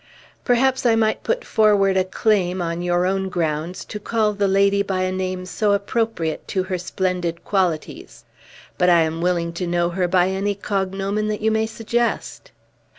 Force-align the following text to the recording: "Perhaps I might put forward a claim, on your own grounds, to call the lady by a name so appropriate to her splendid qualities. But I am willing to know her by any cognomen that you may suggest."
"Perhaps 0.43 0.83
I 0.83 0.95
might 0.95 1.21
put 1.21 1.45
forward 1.45 1.95
a 1.95 2.03
claim, 2.03 2.59
on 2.59 2.81
your 2.81 3.05
own 3.05 3.29
grounds, 3.29 3.85
to 3.85 3.99
call 3.99 4.33
the 4.33 4.47
lady 4.47 4.81
by 4.81 5.03
a 5.03 5.11
name 5.11 5.45
so 5.45 5.73
appropriate 5.73 6.47
to 6.47 6.63
her 6.63 6.79
splendid 6.79 7.43
qualities. 7.45 8.25
But 8.79 8.89
I 8.89 9.01
am 9.01 9.21
willing 9.21 9.53
to 9.53 9.67
know 9.67 9.91
her 9.91 10.07
by 10.07 10.29
any 10.29 10.55
cognomen 10.55 11.27
that 11.27 11.41
you 11.41 11.51
may 11.51 11.67
suggest." 11.67 12.49